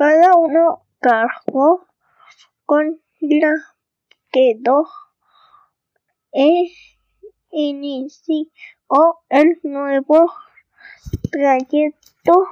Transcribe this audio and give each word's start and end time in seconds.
cada 0.00 0.34
uno 0.34 0.86
cargó 0.98 1.86
con 2.64 3.02
la 3.20 3.52
quedó 4.32 4.88
e 6.32 6.72
inició 7.50 8.46
el 9.28 9.60
nuevo 9.62 10.32
trayecto. 11.30 12.46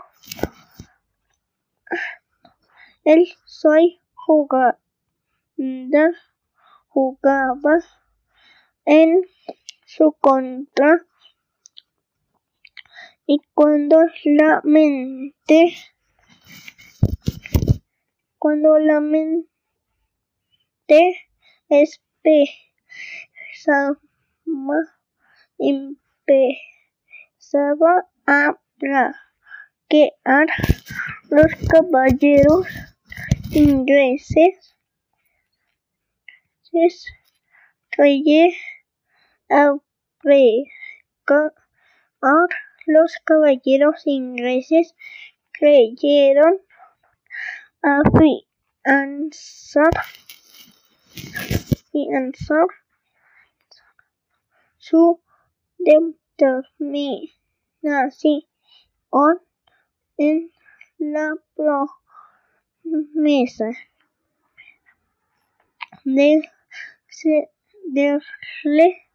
El 3.02 3.26
soy 3.46 3.98
jugaba, 4.12 4.78
jugaba 6.88 7.78
en 8.84 9.22
su 9.86 10.12
contra 10.20 11.02
y 13.24 13.40
cuando 13.54 14.02
la 14.24 14.60
mente 14.64 15.74
cuando 18.38 18.78
la 18.78 19.00
mente 19.00 19.38
empezaba, 21.68 22.48
empezaba 26.28 28.08
a 28.26 28.58
plaquear 28.78 30.48
los 31.30 31.52
caballeros 31.68 32.66
ingleses 33.50 34.78
creí 37.90 38.54
a 39.50 39.74
los 42.86 43.16
caballeros 43.24 44.06
ingleses 44.06 44.94
creyeron 45.52 46.60
afianzar, 47.82 49.90
afianzar 51.92 52.66
su 54.78 55.20
determinación 55.78 58.42
en 60.16 60.50
la 60.98 61.34
promesa 62.84 63.70
de 66.04 66.42
cederle 67.08 69.06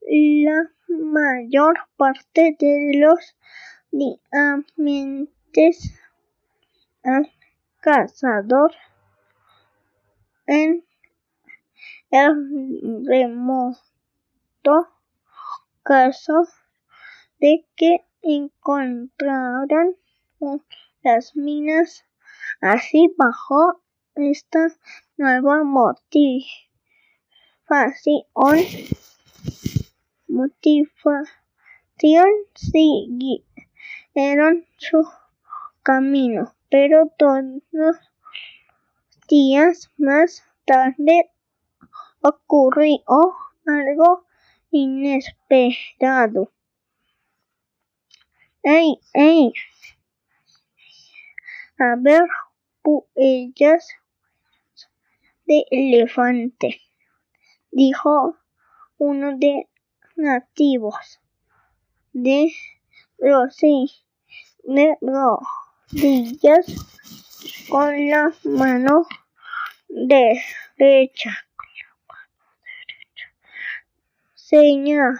la 0.00 0.70
mayor 0.88 1.78
parte 1.96 2.56
de 2.58 2.98
los 2.98 3.36
diamantes 3.90 5.94
cazador 7.84 8.72
en 10.46 10.86
el 12.10 13.06
remoto 13.06 14.88
caso 15.82 16.48
de 17.40 17.66
que 17.76 18.06
encontraran 18.22 19.94
las 21.02 21.36
minas 21.36 22.06
así 22.62 23.14
bajo 23.18 23.82
esta 24.14 24.68
nueva 25.18 25.62
motivación. 25.62 26.54
Motivación 30.26 31.34
siguieron 32.54 33.44
su 34.78 35.06
camino 35.82 36.54
pero 36.74 37.06
todos 37.16 38.00
días 39.28 39.92
más 39.96 40.42
tarde 40.66 41.30
ocurrió 42.20 42.98
algo 43.64 44.26
inesperado. 44.72 46.50
¡Ey, 48.64 48.98
ey! 49.12 49.52
A 51.78 51.94
ver, 51.96 52.24
huellas 52.82 53.88
de 55.46 55.64
elefante, 55.70 56.80
dijo 57.70 58.36
uno 58.98 59.38
de 59.38 59.68
nativos 60.16 61.20
de 62.12 62.52
los 63.18 63.58
de 63.58 64.98
rodillas 65.92 66.66
con 67.68 68.08
la 68.08 68.32
mano 68.44 69.06
derecha. 69.88 71.46
Señalaba 74.34 75.18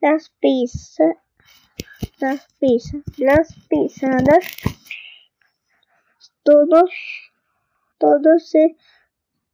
las 0.00 0.30
pisadas, 0.40 1.16
las 2.18 2.46
pisadas, 2.58 3.04
las 3.18 3.54
pisadas. 3.68 4.44
Todos, 6.42 6.90
todos 7.98 8.48
se 8.48 8.76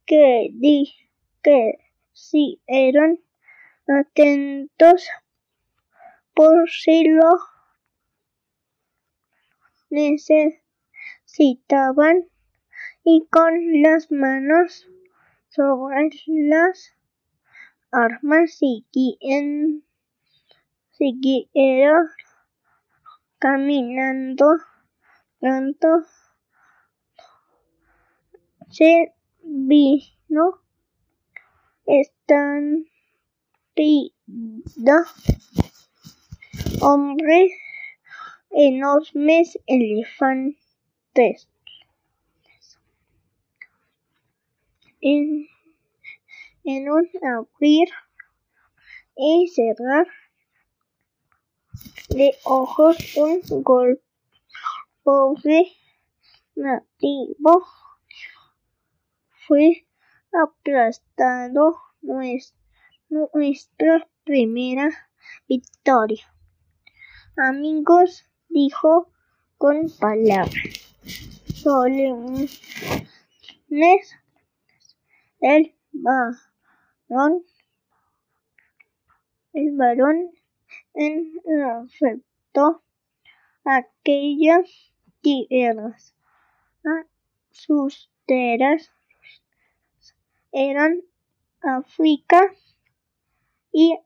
que 0.05 0.49
di, 0.53 0.93
que 1.41 1.79
si 2.11 2.61
eran 2.67 3.19
atentos 3.87 5.07
por 6.33 6.69
si 6.69 7.05
lo 7.05 7.52
necesitaban 9.93 12.25
y 13.03 13.27
con 13.29 13.81
las 13.81 14.09
manos 14.11 14.87
sobre 15.49 16.09
las 16.25 16.95
armas 17.91 18.59
siguieron, 20.97 22.07
caminando. 23.37 24.57
Pronto 25.39 25.87
se 28.69 29.13
vino 29.43 30.61
están 31.85 32.85
hombres 36.81 37.51
enormes 38.53 39.59
elefantes. 39.67 41.49
En, 45.01 45.47
en 46.63 46.89
un 46.89 47.09
abrir 47.21 47.89
y 49.15 49.47
cerrar 49.49 50.07
de 52.09 52.35
ojos 52.45 53.17
un 53.17 53.41
gol 53.63 54.01
pobre 55.03 55.67
nativo 56.55 57.65
fue 59.47 59.87
aplastado 60.31 61.75
nuestra 63.33 64.07
primera 64.23 64.89
victoria. 65.47 66.23
Amigos, 67.35 68.25
dijo 68.53 69.09
con 69.57 69.89
palabras 69.99 70.53
solemnes. 71.53 72.61
El 75.39 75.75
varón, 75.91 77.43
el 79.53 79.75
varón 79.75 80.31
en 80.93 81.33
aquellas 83.65 84.93
tierras. 85.21 86.15
A 86.85 87.05
sus 87.49 88.11
tierras 88.25 88.91
eran 90.51 91.01
África 91.61 92.53
y 93.71 93.97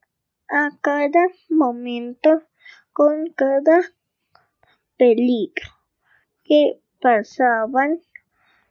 a 0.47 0.69
cada 0.79 1.27
momento 1.49 2.43
con 2.93 3.33
cada 3.33 3.81
peligro 4.97 5.69
que 6.43 6.81
pasaban 6.99 8.01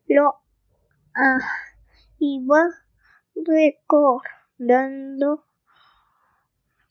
lo 0.09 0.35
ah, 1.15 1.39
iba 2.19 2.69
recordando 3.35 5.47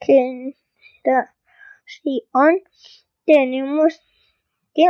generación 0.00 0.54
tenemos 3.24 4.00
que 4.74 4.86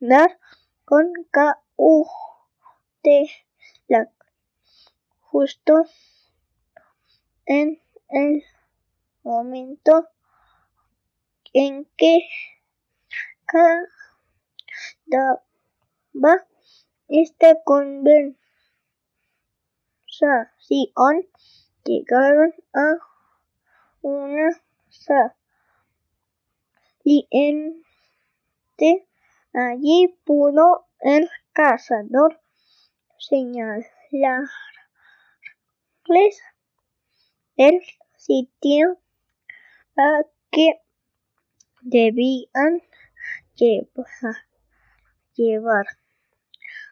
andar 0.00 0.38
con 0.84 1.12
cautela 1.30 1.58
justo 5.20 5.84
en 7.46 7.80
el 8.10 8.44
momento 9.22 10.08
en 11.52 11.86
que 11.96 12.28
cada 13.46 15.42
esta 17.08 17.54
conversación 20.18 21.26
llegaron 21.84 22.52
a 22.74 22.98
una 24.02 24.50
saliente. 24.88 25.38
Allí 29.52 30.18
pudo 30.24 30.86
el 31.00 31.28
cazador 31.52 32.40
señalarles 33.18 33.86
el 37.56 37.80
sitio 38.16 38.98
a 39.96 40.22
que 40.50 40.80
debían 41.80 42.82
llevar. 43.54 44.36
llevar. 45.34 45.86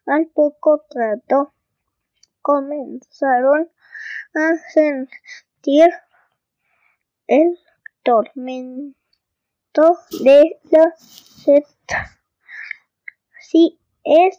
Al 0.06 0.26
poco 0.29 0.84
rato 0.94 1.56
comenzaron 2.46 3.69
a 4.32 4.56
sentir 4.72 5.90
el 7.26 7.58
tormento 8.04 8.94
de 10.22 10.60
la 10.70 10.94
sed. 10.96 11.64
Si 13.40 13.81
es 14.04 14.38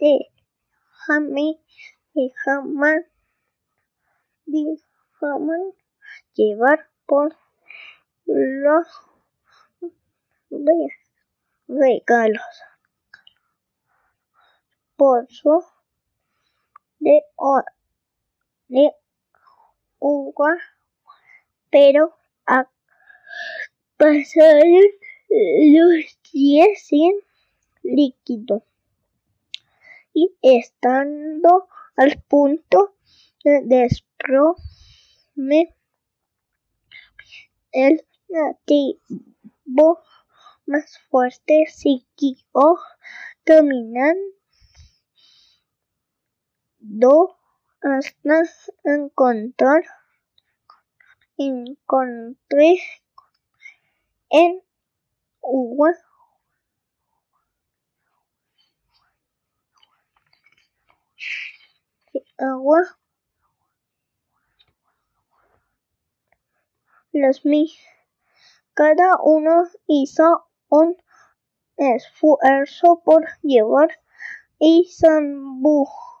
de 0.00 0.32
jamás, 1.06 1.54
jamás, 2.44 3.04
jamás 5.20 5.60
llevar 6.32 6.90
por 7.06 7.36
los 8.26 8.88
regalos 11.68 12.42
pozo 14.96 15.73
de, 17.04 17.22
de 18.68 18.92
uva, 19.98 20.56
pero 21.70 22.16
a 22.46 22.68
pasar 23.98 24.62
los 25.28 26.18
días 26.32 26.68
sin 26.82 27.12
líquido. 27.82 28.64
Y 30.14 30.32
estando 30.40 31.68
al 31.96 32.22
punto 32.28 32.94
de 33.44 33.60
desprome 33.64 34.54
el 37.72 38.06
nativo 38.28 39.98
más 40.66 40.98
fuerte 41.10 41.66
siguió 41.66 42.78
caminando 43.44 44.43
do 46.86 47.36
hasta 47.82 48.42
encontrar 48.84 49.82
encontré 51.38 52.78
en 54.30 54.62
agua 55.42 55.94
agua. 62.38 62.82
Los 67.12 67.44
mi 67.44 67.72
cada 68.74 69.18
uno 69.22 69.64
hizo 69.86 70.46
un 70.68 70.96
esfuerzo 71.76 73.02
por 73.04 73.24
llevar 73.42 73.88
y 74.58 74.90
zambujo 74.92 76.13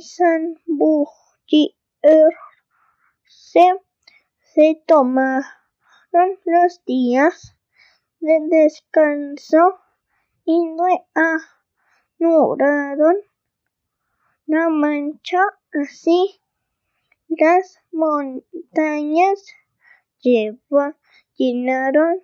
San 0.00 0.56
se, 3.26 3.66
se 4.54 4.82
tomaron 4.86 5.44
los 6.46 6.82
días 6.86 7.54
de 8.18 8.40
descanso 8.48 9.78
y 10.46 10.74
reanudaron 12.18 13.16
la 14.46 14.70
mancha 14.70 15.42
así 15.74 16.40
las 17.28 17.78
montañas 17.92 19.44
lleva, 20.22 20.96
llenaron 21.36 22.22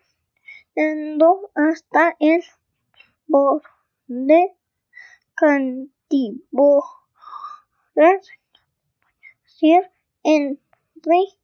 dando 0.74 1.50
hasta 1.54 2.16
el 2.20 2.42
borde 3.26 4.56
cantivo 5.34 6.99
Sir 9.44 9.82
Henry 10.24 11.36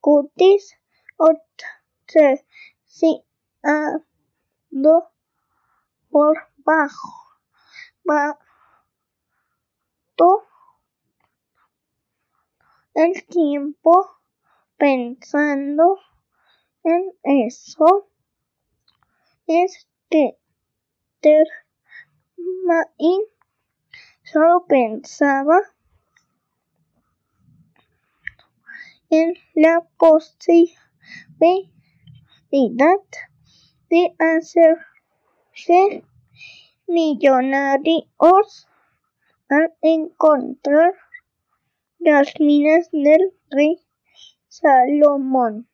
Curtis 0.00 0.78
observando 1.18 2.42
por 6.08 6.38
bajo, 6.64 7.38
bajo 8.02 8.38
el 12.94 13.26
tiempo 13.26 14.10
pensando 14.78 15.98
en 16.82 17.12
eso 17.24 18.08
es 19.46 19.86
que 20.08 20.38
termina 21.20 21.50
solo 24.26 24.66
pensaba 24.66 25.60
en 29.08 29.34
la 29.54 29.86
posibilidad 29.96 30.74
de 33.88 34.14
hacerse 34.18 36.02
millonarios 36.88 38.68
al 39.48 39.72
encontrar 39.80 40.92
las 42.00 42.34
minas 42.40 42.90
del 42.90 43.32
rey 43.50 43.80
Salomón. 44.48 45.68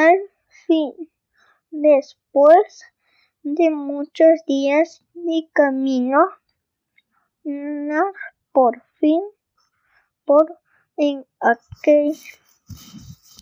Al 0.00 0.18
fin, 0.66 0.94
después 1.70 2.84
de 3.42 3.68
muchos 3.68 4.42
días 4.46 5.04
de 5.12 5.46
camino, 5.52 6.20
por 8.50 8.82
fin, 8.98 9.22
por 10.24 10.58
en 10.96 11.26
aquel 11.40 12.16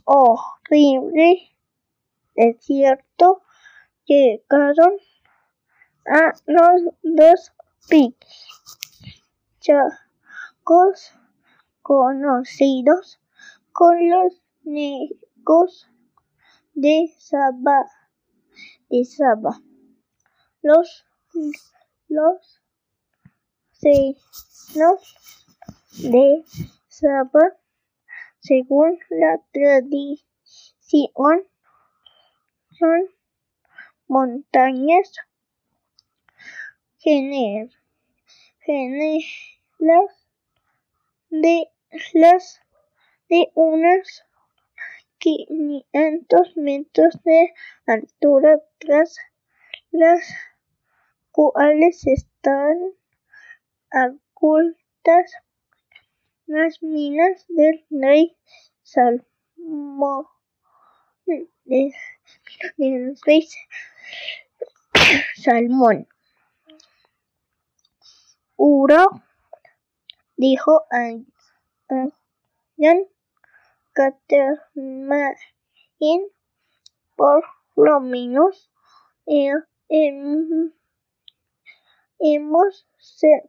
horrible 0.05 1.49
desierto, 2.35 3.41
llegaron 4.07 4.95
a 6.07 6.33
los 6.47 6.83
dos 7.05 7.53
chacos 9.61 11.13
conocidos 11.83 13.21
con 13.71 14.11
los 14.11 14.43
negros 14.65 15.89
de 16.81 17.13
Saba. 17.19 17.91
De 18.89 19.05
Saba. 19.05 19.61
Los, 20.63 21.05
los 22.09 22.61
de 26.03 26.45
Saba, 26.87 27.57
según 28.39 28.99
la 29.11 29.41
tradición, 29.53 31.49
son 32.79 33.09
montañas 34.07 35.13
generales 36.99 37.77
de 41.31 41.71
las 42.13 42.61
de 43.29 43.51
unas 43.55 44.28
500 45.19 46.57
metros 46.57 47.23
de 47.25 47.53
altura 47.87 48.61
tras 48.79 49.17
las 49.91 50.21
cuales 51.31 52.07
están 52.07 52.79
ocultas 53.91 55.33
las 56.47 56.83
minas 56.83 57.45
del 57.49 57.85
rey 57.91 58.37
rey 63.25 63.49
Salmón. 65.37 66.09
Uro 68.57 69.23
dijo 70.37 70.85
a 70.91 71.15
Jan 72.79 73.05
Catermain 73.99 75.35
por 77.17 77.43
lo 77.75 77.99
menos 77.99 78.71
hemos 82.21 82.87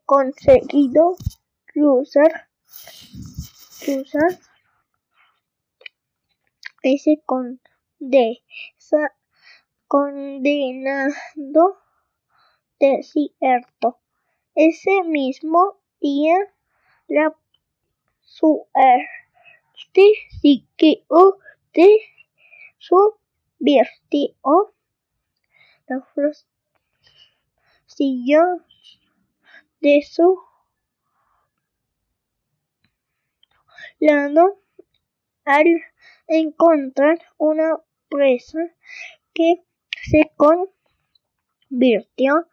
conseguido 0.07 1.15
cruzar 1.67 2.49
cruzar 3.85 4.39
ese 6.81 7.21
condenado 9.87 11.77
desierto. 12.79 13.99
Ese 14.55 15.03
mismo 15.03 15.79
día 16.01 16.37
la 17.07 17.35
suerte 18.21 19.18
siguió 20.41 21.39
de 21.73 21.87
su 22.77 23.19
virtió 23.59 24.73
la 25.87 26.01
siguió 27.85 28.41
de 29.81 30.01
su 30.01 30.39
lado 33.99 34.61
al 35.45 35.81
encontrar 36.27 37.19
una 37.37 37.79
presa 38.09 38.59
que 39.33 39.63
se 40.03 40.31
convirtió 41.69 42.47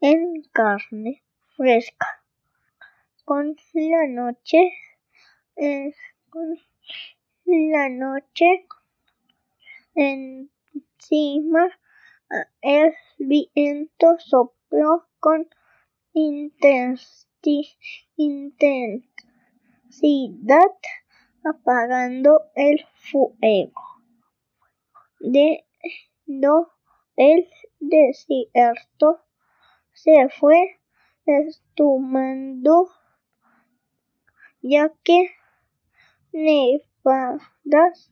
en 0.00 0.42
carne 0.52 1.22
fresca. 1.56 2.22
Con 3.24 3.56
la 3.74 4.06
noche, 4.08 4.72
eh, 5.56 5.94
con 6.28 6.58
la 7.44 7.88
noche 7.88 8.66
encima, 9.94 11.68
el 12.60 12.94
viento 13.18 14.18
sopló 14.18 15.08
con 15.20 15.48
intensidad 16.14 17.06
apagando 21.44 22.42
el 22.54 22.84
fuego. 22.94 23.82
De 25.20 25.64
no 26.26 26.70
el 27.16 27.48
desierto 27.80 29.20
se 29.92 30.28
fue 30.28 30.80
estumando 31.26 32.88
ya 34.62 34.92
que 35.02 35.30
nevadas 36.32 38.10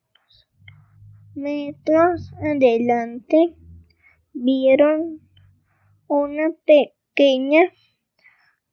metros 1.33 2.31
adelante 2.33 3.55
vieron 4.33 5.21
una 6.07 6.51
pequeña 6.65 7.71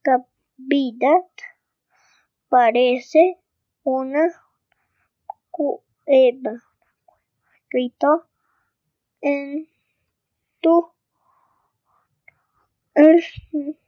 cavidad 0.01 1.23
parece 2.49 3.37
una 3.83 4.27
cueva 5.49 6.63
gritó 7.69 8.27
en 9.21 9.67
tu 10.61 10.96
el 12.97 13.23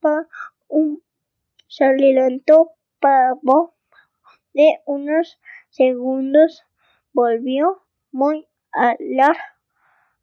pa 0.01 0.27
un 0.69 1.03
se 1.69 1.85
adelantó 1.85 2.73
pavo 3.01 3.75
de 4.55 4.81
unos 4.87 5.39
segundos 5.69 6.65
volvió 7.13 7.83
muy 8.13 8.47
alar, 8.73 9.37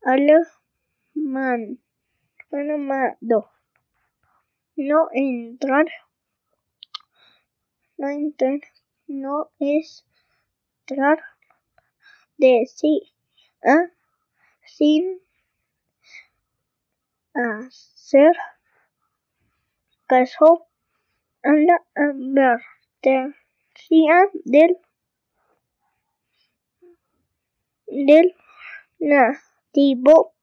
alarmado. 0.01 1.77
No 4.75 5.07
entrar, 5.11 5.85
no 7.97 8.09
entrar, 8.09 8.61
no 9.07 9.49
es 9.59 10.05
entrar, 10.87 11.19
decir, 12.37 13.01
a, 13.63 13.91
sin 14.65 15.19
hacer 17.33 18.35
caso 20.07 20.67
a 21.43 21.51
la 21.51 21.85
advertencia 21.95 23.35
del 24.45 24.77
del 27.87 28.35
nativo 28.99 30.33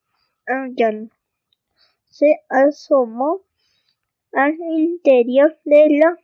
Allan 0.46 1.10
se 2.04 2.40
asomó 2.48 3.42
al 4.32 4.54
interior 4.54 5.58
de 5.64 5.88
la 5.90 6.23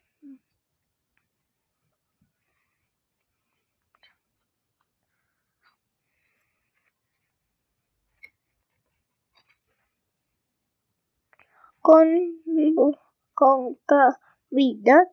con 11.80 12.06
concavidad 13.34 15.08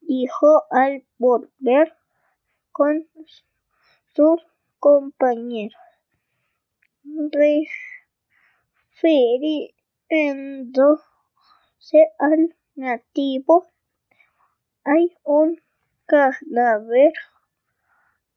dijo 0.00 0.64
al 0.71 1.05
volver 1.19 1.97
con 2.71 3.09
sus 4.14 4.40
compañeros, 4.78 5.81
refiriéndose 8.93 11.02
al 12.19 12.55
nativo. 12.76 13.66
Hay 14.85 15.16
un 15.25 15.61
cadáver 16.05 17.12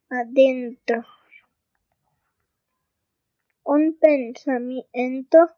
adentro. 0.10 1.06
Un 3.64 3.98
pensamiento 4.00 5.50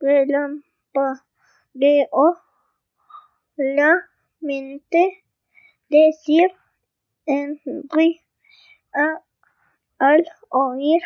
relampagueó 0.00 1.22
la 3.56 4.08
mente 4.40 5.22
decir 5.88 6.50
Henry 7.26 8.20
a, 8.94 9.22
al 9.98 10.26
oír 10.48 11.02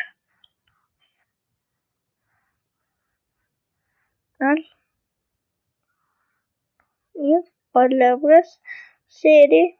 al 4.39 4.65
oír 7.13 7.43
palabras 7.71 8.61
seré 9.07 9.77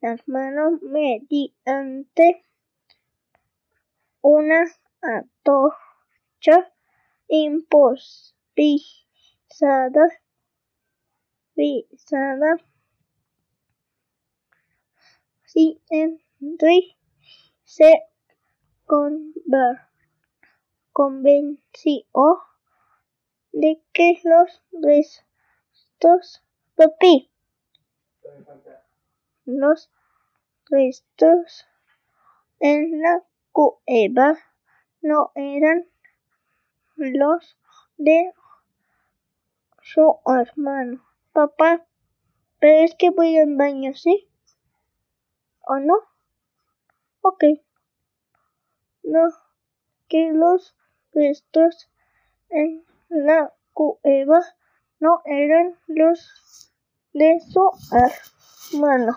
mi 0.00 0.08
hermano 0.08 0.78
mediante 0.82 2.44
una 4.22 4.64
antorcha 5.00 6.72
improvisada 7.26 8.84
pisada 11.54 12.56
si 15.46 15.80
Henry 15.90 16.96
se 17.64 18.04
convenció 20.92 22.38
de 23.52 23.82
que 23.92 24.20
los 24.22 24.62
restos 24.70 26.44
los 29.48 29.90
restos 30.68 31.66
en 32.60 33.00
la 33.00 33.24
cueva 33.50 34.36
no 35.00 35.32
eran 35.34 35.86
los 36.96 37.56
de 37.96 38.34
su 39.80 40.18
hermano. 40.26 41.02
Papá, 41.32 41.86
pero 42.58 42.84
es 42.84 42.94
que 42.96 43.08
voy 43.08 43.38
al 43.38 43.56
baño, 43.56 43.94
¿sí? 43.94 44.28
¿O 45.66 45.78
no? 45.78 45.94
Ok. 47.22 47.44
No, 49.02 49.30
que 50.08 50.30
los 50.32 50.76
restos 51.14 51.90
en 52.50 52.84
la 53.08 53.54
cueva 53.72 54.40
no 55.00 55.22
eran 55.24 55.78
los 55.86 56.70
de 57.14 57.40
su 57.40 57.70
hermano. 57.92 59.16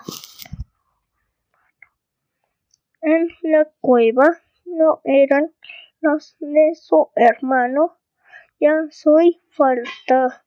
En 3.02 3.28
la 3.42 3.68
cueva 3.80 4.40
no 4.64 5.00
eran 5.02 5.52
los 6.00 6.36
de 6.38 6.74
su 6.76 7.10
hermano. 7.16 7.98
Ya 8.60 8.74
soy 8.90 9.42
faltaba 9.50 10.42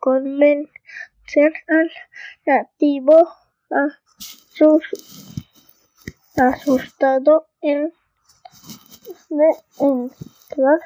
convencer 0.00 1.52
al 1.68 1.92
nativo 2.44 3.28
asustado 6.36 7.46
en 7.60 7.92
entrar 9.78 10.80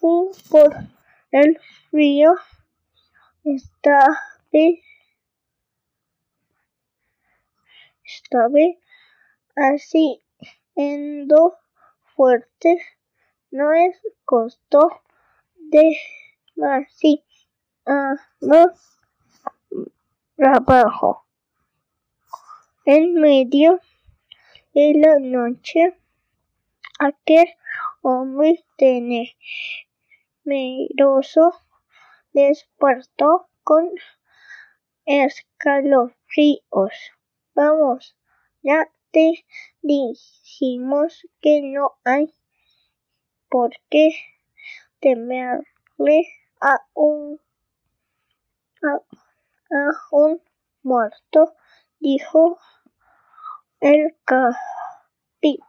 y 0.00 0.30
por 0.50 0.74
el 1.32 1.60
frío 1.90 2.32
estaba 3.44 4.18
estaba 8.14 8.64
así 9.56 10.22
endo 10.74 11.56
fuerte 12.14 12.80
no 13.50 13.72
es 13.72 14.00
costo 14.24 15.02
de 15.56 15.96
así 16.62 17.24
más 18.40 19.00
abajo. 20.38 21.26
En 22.84 23.14
medio 23.14 23.80
de 24.72 24.94
la 24.94 25.18
noche, 25.18 25.96
aquel 26.98 27.48
hombre 28.02 28.64
temeroso 30.44 31.52
despertó 32.32 33.48
con 33.64 33.90
escalofríos. 35.04 36.94
Vamos, 37.62 38.16
ya 38.62 38.90
te 39.10 39.44
dijimos 39.82 41.26
que 41.42 41.60
no 41.60 41.98
hay 42.04 42.34
por 43.50 43.70
qué 43.90 44.12
temerle 44.98 46.26
a 46.62 46.86
un 46.94 47.38
a, 48.82 48.94
a 49.76 49.90
un 50.10 50.42
muerto, 50.82 51.54
dijo 51.98 52.58
el 53.80 54.16
capitán 54.24 55.60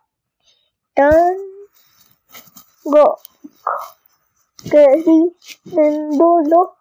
Gok, 2.86 3.19
queriéndolo 4.71 6.77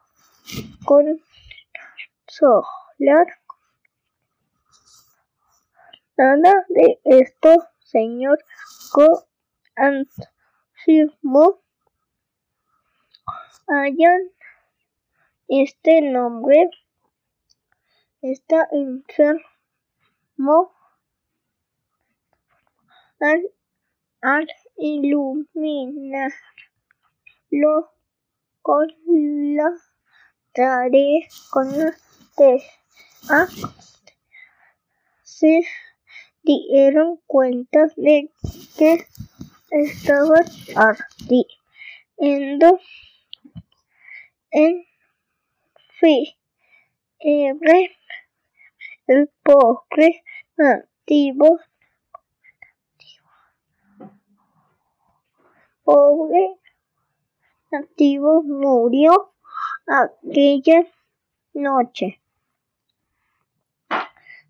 consolar. 0.85 3.40
Nada 6.21 6.67
de 6.69 7.01
esto, 7.05 7.49
señor 7.79 8.39
Go 8.93 9.27
afirmó. 9.75 11.63
Hayan 13.67 14.31
este 15.49 16.03
nombre 16.03 16.69
está 18.21 18.69
enfermo 18.71 19.41
al, 23.19 23.49
al 24.21 24.47
iluminarlo 24.77 26.35
con 28.61 28.89
la 29.57 29.73
tarea 30.53 31.27
con 31.51 31.79
la 31.79 31.97
se 35.23 35.63
dieron 36.43 37.21
cuenta 37.27 37.87
de 37.97 38.31
que 38.77 39.07
estaba 39.71 40.41
ardiendo 40.77 42.79
en 44.51 44.85
fiebre 46.01 46.37
el 49.07 49.31
pobre 49.43 50.23
nativo. 50.57 51.59
Pobre 55.85 56.59
nativo 57.71 58.43
murió 58.43 59.33
aquella 59.87 60.87
noche. 61.55 62.21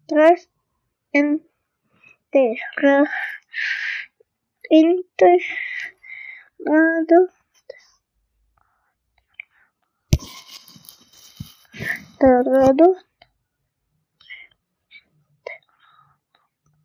Tras 0.07 0.49
enterrado 4.71 5.59
enterrado 12.21 12.97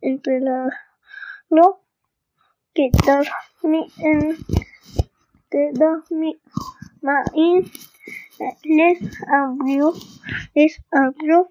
entre 0.00 0.40
la 0.40 0.68
lo 1.50 1.80
quitar 2.72 3.26
mi 3.62 3.86
en 3.98 4.36
queda 5.50 6.02
mi 6.10 6.40
maíz 7.02 7.90
les 8.64 8.98
abrió 9.28 9.92
les 10.54 10.82
abrió 10.90 11.50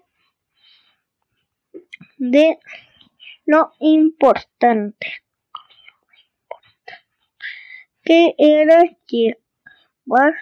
de 2.18 2.58
lo 3.46 3.72
importante 3.78 5.22
que 8.02 8.34
era 8.38 8.82
llevar 9.06 10.34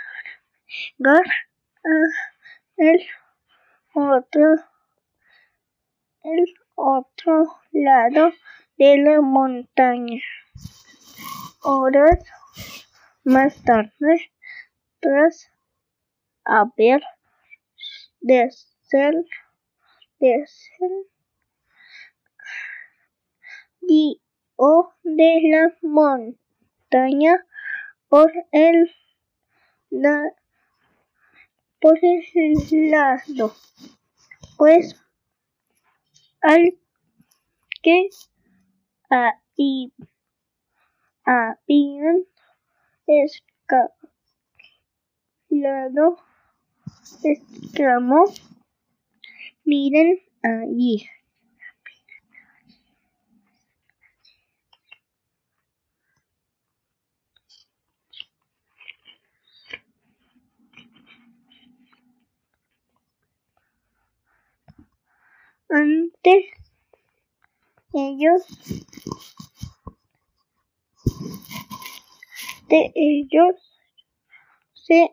el 2.77 3.07
otro 3.95 4.57
el 6.23 6.45
otro 6.75 7.61
lado 7.73 8.33
de 8.79 8.97
la 8.99 9.21
montaña. 9.21 10.21
Horas 11.63 12.25
más 13.25 13.63
tarde, 13.63 14.33
tras 15.01 15.51
haber 16.45 17.03
de 18.21 18.51
ser, 23.89 24.21
de 25.03 25.41
la 25.51 25.75
montaña 25.83 27.45
por 28.09 28.33
el, 28.53 28.91
la, 29.91 30.23
por 31.81 31.99
el 32.03 32.91
lado, 32.91 33.55
pues 34.57 34.95
al 36.41 36.79
que 37.83 38.09
ahí 39.11 39.93
habían 41.25 42.25
escalado, 43.07 43.95
exclamó, 47.23 48.25
miren 49.65 50.21
allí. 50.43 51.09
Antes 65.75 66.45
ellos 67.93 68.43
de 72.69 72.93
ellos 72.95 73.57
se 74.75 75.11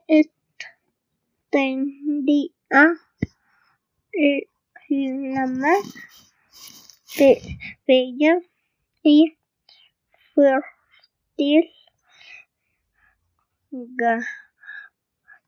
extendía 1.50 2.52
la 4.90 5.48
más 5.48 5.96
bella 7.88 8.40
y 9.02 9.36
fértil 10.36 11.74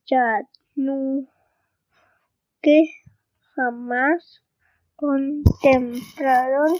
llanura 0.07 1.31
que 2.63 2.85
jamás 3.55 4.43
contemplaron 5.03 6.79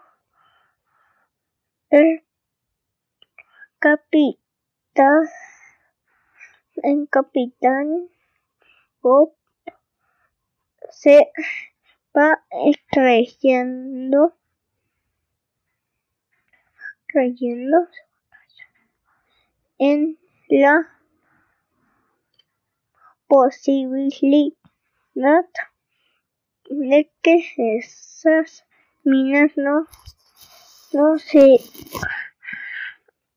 el 1.90 2.23
capitán, 3.84 5.28
el 6.84 7.10
capitán 7.10 8.08
Bob 9.02 9.34
se 10.90 11.34
va 12.18 12.42
creyendo, 12.90 14.38
creyendo 17.08 17.90
en 19.80 20.18
la 20.48 20.88
posibilidad 23.28 24.56
de 26.70 27.12
que 27.22 27.78
esas 27.80 28.66
minas 29.04 29.52
no, 29.58 29.88
no 30.94 31.18
se 31.18 31.58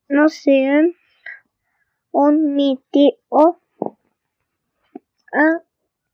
no 0.09 0.29
sean 0.29 0.95
omitió 2.11 3.13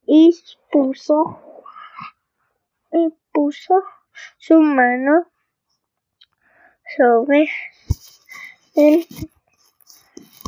y 0.06 0.34
puso, 0.70 1.40
y 2.92 3.08
puso 3.32 3.82
su 4.38 4.60
mano 4.60 5.30
sobre 6.96 7.48
el, 8.74 9.06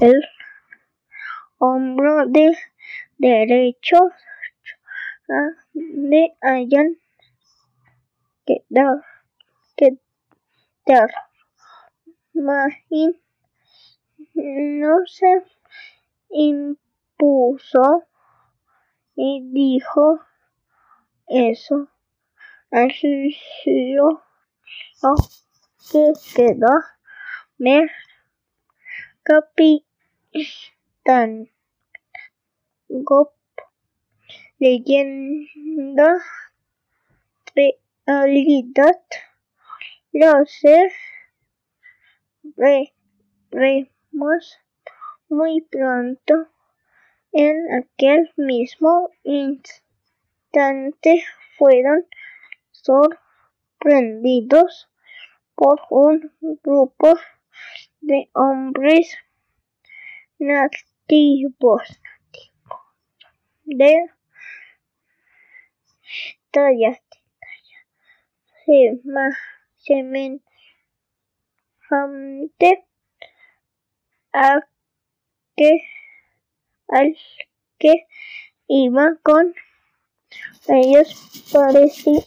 el 0.01 0.23
hombro 1.59 2.27
de 2.27 2.57
derecho 3.19 4.11
de 5.73 6.37
hayan 6.41 6.99
quedado 8.45 9.03
quedar 9.77 11.11
no 14.35 15.07
se 15.07 15.45
impuso 16.31 18.05
y 19.15 19.49
dijo 19.53 20.21
eso. 21.29 21.89
Así 22.71 23.37
lo 23.67 24.23
que 25.91 26.13
quedó 26.35 26.73
me 27.59 27.89
capitán. 29.23 29.91
Gop 32.89 33.33
leyenda 34.59 36.23
realidad 38.07 39.01
lo 40.13 40.45
sé 40.47 40.91
muy 45.29 45.61
pronto 45.63 46.47
en 47.33 47.73
aquel 47.73 48.33
mismo 48.37 49.11
instante 49.25 51.25
fueron 51.59 52.07
sorprendidos 52.71 54.89
por 55.57 55.81
un 55.91 56.33
grupo 56.63 57.19
de 58.01 58.31
hombres 58.35 59.17
nativos 60.39 61.83
de 63.65 64.11
talla 66.53 67.01
semejante 69.85 70.45
a 74.35 74.61
que 75.57 75.81
al 76.89 77.17
que 77.79 78.07
iba 78.67 79.17
con 79.23 79.55
ellos 80.69 81.49
parecía 81.53 82.25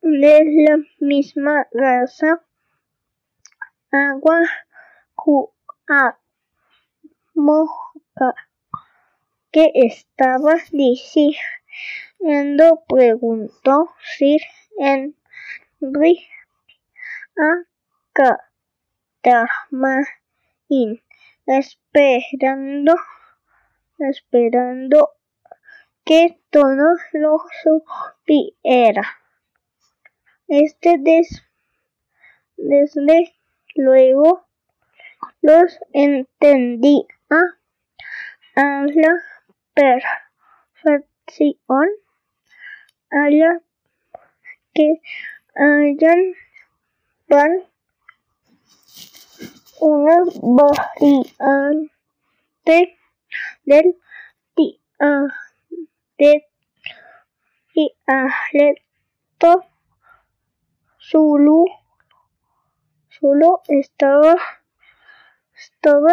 de 0.00 0.44
la 0.68 0.78
misma 1.00 1.66
raza. 1.72 2.42
Agua 3.90 4.40
moja 7.34 8.34
que 9.50 9.70
estaba 9.74 10.54
diciendo 10.72 11.44
preguntó 12.88 13.90
Sir 14.16 14.40
Henry 14.78 16.26
a 17.36 17.64
Esperando 21.46 22.94
esperando 23.98 25.10
que 26.04 26.38
todo 26.50 26.96
lo 27.12 27.38
supiera. 27.62 29.02
Este 30.46 30.98
des, 30.98 31.42
desde 32.56 33.34
luego 33.74 34.46
los 35.42 35.80
entendía 35.92 37.06
a 38.54 38.86
la 38.86 39.22
perfección, 40.84 41.88
a 43.10 43.30
la 43.30 43.60
que 44.72 45.00
hayan 45.56 46.34
una 49.80 50.24
variante 50.42 51.36
del 53.64 53.96
dialecto 57.74 59.64
Zulu. 60.98 61.64
Solo 63.08 63.62
estaba 63.68 64.36
estaba 65.56 66.12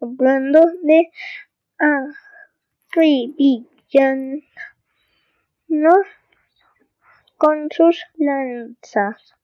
hablando 0.00 0.60
de 0.82 1.10
no 5.68 5.94
con 7.36 7.68
sus 7.70 8.04
lanzas. 8.16 9.34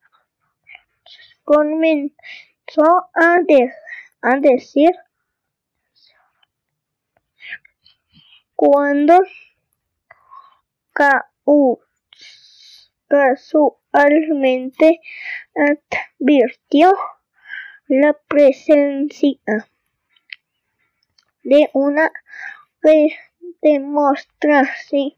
Comenzó 1.45 2.15
a, 2.17 2.50
de, 3.47 3.73
a 4.23 4.37
decir 4.37 4.91
cuando 8.55 9.19
casualmente 13.09 15.01
advirtió 15.55 16.93
la 17.89 18.13
presencia 18.29 19.39
de 21.43 21.71
una 21.73 22.13
demostración 23.63 25.17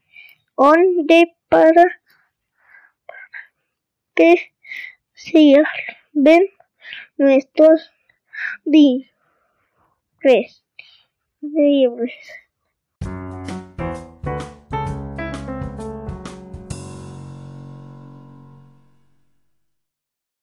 de 1.05 1.35
para 1.49 2.01
que 4.15 4.53
sirven 5.13 6.49
nuestros 7.17 7.91
libres 8.65 9.11
libres 11.41 12.13